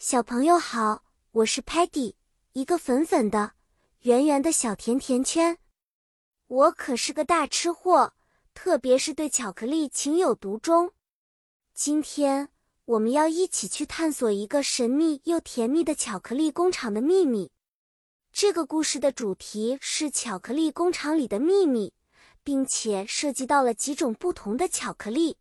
[0.00, 1.02] 小朋友好，
[1.32, 2.14] 我是 Patty，
[2.52, 3.54] 一个粉粉的、
[4.02, 5.58] 圆圆的小甜甜圈。
[6.46, 8.14] 我可是个大吃货，
[8.54, 10.92] 特别是对巧克力情有独钟。
[11.74, 12.50] 今天
[12.84, 17.50] 我们要一起去探索一个神秘又甜蜜的巧克力工厂的秘密。
[18.32, 21.92] 这个故事的主题是巧克力工厂里的秘密，
[22.44, 25.38] 并且涉及到了几种不同的巧克力。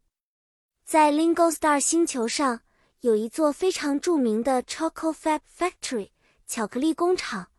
[0.83, 2.61] 在 Lingo Star 星球上。
[3.01, 6.09] 有一座非常著名的 Choco Fab Factory
[6.47, 7.51] 巧克力工厂，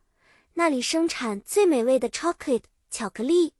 [0.54, 3.54] 那里生产最美味的 chocolate 巧克力。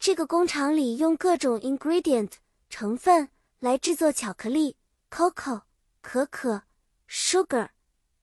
[0.00, 2.32] 这个工厂里用各种 ingredient
[2.68, 3.28] 成分
[3.60, 4.76] 来制作巧克力
[5.10, 5.62] ：cocoa
[6.00, 6.64] 可可、
[7.08, 7.68] sugar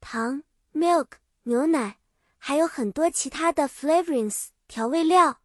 [0.02, 0.44] 糖、
[0.74, 1.08] milk
[1.44, 2.00] 牛奶，
[2.38, 5.40] 还有很多其他的 flavorings 调味料。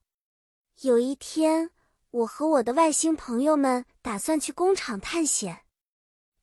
[0.80, 1.70] 有一天，
[2.10, 5.60] 我和我的外星朋友们打算去工厂探险。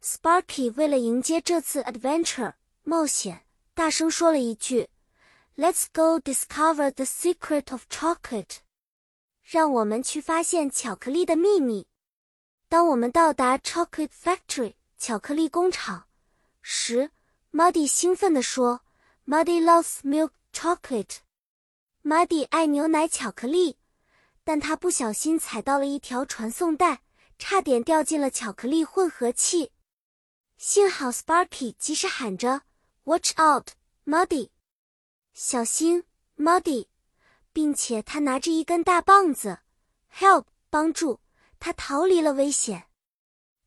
[0.01, 2.53] Sparky 为了迎接这次 adventure
[2.83, 4.87] 冒险，大声说了一句
[5.57, 8.59] ：“Let's go discover the secret of chocolate。”
[9.43, 11.87] 让我们去发现巧克力的秘密。
[12.69, 16.05] 当我们到达 Chocolate Factory 巧克力工厂
[16.61, 17.11] 时
[17.51, 18.81] ，Muddy 兴奋地说
[19.27, 21.17] ：“Muddy loves milk chocolate。
[22.03, 23.77] ”Muddy 爱牛奶巧克力，
[24.45, 27.01] 但他不小心踩到了一条传送带，
[27.37, 29.71] 差点掉进了巧克力混合器。
[30.59, 32.63] 幸好 Sparky 及时喊着
[33.05, 33.69] “Watch out,
[34.05, 34.49] Muddy！”
[35.33, 36.03] 小心
[36.37, 36.87] ，Muddy！
[37.53, 39.59] 并且他拿着一根大棒子
[40.13, 40.47] ，Help！
[40.69, 41.21] 帮助
[41.61, 42.89] 他逃离了危险。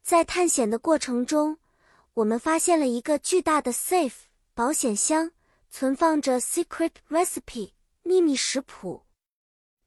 [0.02, 1.58] 在探险的过程中，
[2.12, 5.32] 我们发现了一个巨大的 safe 保险箱，
[5.70, 9.06] 存放着 secret recipe 秘密食谱。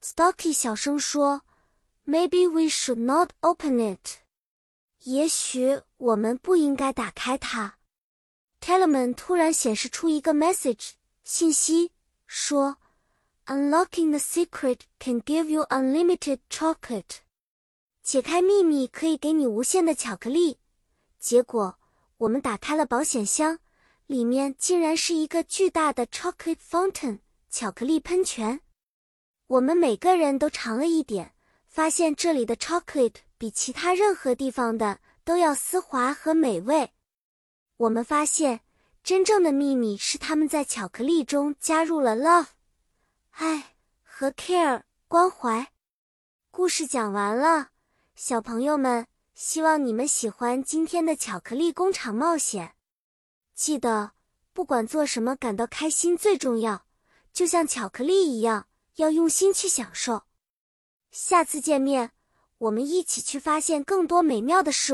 [0.01, 1.43] Sparky 小声说
[2.07, 4.24] ：“Maybe we should not open it。”
[5.05, 7.77] 也许我们不应该打开它。
[8.59, 11.91] Telemann 突然显示出一个 message 信息，
[12.25, 12.77] 说
[13.45, 17.17] ：“Unlocking the secret can give you unlimited chocolate。”
[18.01, 20.57] 解开秘密可以给你无限的巧克力。
[21.19, 21.77] 结果
[22.17, 23.59] 我们打开了保险箱，
[24.07, 27.19] 里面竟然是一个巨大的 chocolate fountain
[27.51, 28.61] 巧克力喷泉。
[29.45, 31.34] 我们每个人都尝了一点，
[31.75, 33.15] 发现这里的 chocolate。
[33.37, 36.93] 比其他任何地方的都要丝滑和美味。
[37.75, 38.61] 我们发现，
[39.03, 42.47] 真正的秘密是他们在巧克力中加入了 love
[43.31, 45.73] 爱和 care 关怀。
[46.49, 47.71] 故事讲完了，
[48.15, 52.75] 小朋友们，希望你们喜欢今天的巧克力工厂冒险。
[53.53, 54.13] 记得，
[54.53, 56.85] 不管做什么，感到开心最重要。
[57.33, 60.23] 就像巧克力一样，要用心去享受。
[61.17, 62.11] 下次见面。
[62.57, 64.93] 我们一起去发现更多美妙的事物。